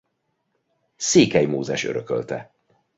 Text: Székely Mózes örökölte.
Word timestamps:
Székely 0.95 1.45
Mózes 1.45 1.83
örökölte. 1.83 2.51